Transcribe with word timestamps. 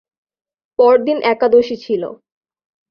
পরদিন 0.79 1.17
একাদশী 1.33 1.75
ছিল। 1.83 2.03